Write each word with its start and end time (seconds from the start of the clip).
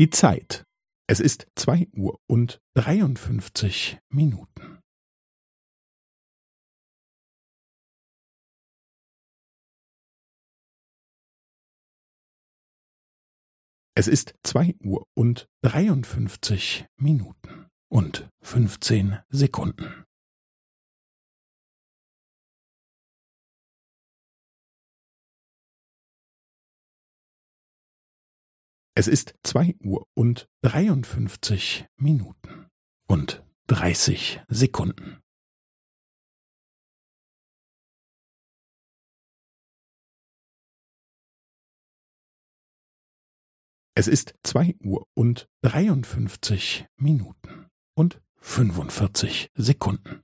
Die 0.00 0.08
Zeit. 0.08 0.64
Es 1.06 1.20
ist 1.20 1.46
zwei 1.56 1.86
Uhr 1.92 2.18
und 2.26 2.58
dreiundfünfzig 2.72 3.98
Minuten. 4.08 4.80
Es 13.94 14.08
ist 14.08 14.38
zwei 14.42 14.74
Uhr 14.82 15.06
und 15.14 15.50
dreiundfünfzig 15.60 16.86
Minuten 16.96 17.68
und 17.92 18.26
fünfzehn 18.40 19.18
Sekunden. 19.28 20.06
Es 29.00 29.08
ist 29.08 29.34
zwei 29.42 29.74
Uhr 29.82 30.06
und 30.12 30.46
dreiundfünfzig 30.60 31.86
Minuten 31.96 32.68
und 33.08 33.42
dreißig 33.66 34.42
Sekunden. 34.48 35.22
Es 43.94 44.06
ist 44.06 44.34
zwei 44.42 44.76
Uhr 44.84 45.08
und 45.14 45.48
dreiundfünfzig 45.62 46.86
Minuten 46.96 47.70
und 47.94 48.20
fünfundvierzig 48.36 49.50
Sekunden. 49.54 50.22